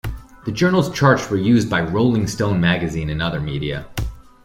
The 0.45 0.51
journal's 0.51 0.89
charts 0.97 1.29
were 1.29 1.37
used 1.37 1.69
by 1.69 1.81
"Rolling 1.81 2.25
Stone" 2.25 2.59
magazine 2.59 3.11
and 3.11 3.21
other 3.21 3.39
media. 3.39 3.85